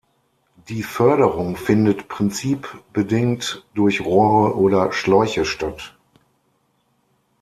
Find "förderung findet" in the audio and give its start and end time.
0.81-2.07